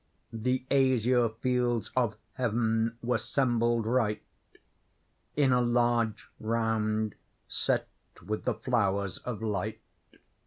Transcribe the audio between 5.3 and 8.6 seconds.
In a large round, set with the